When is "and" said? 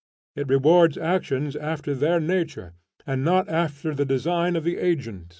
3.05-3.23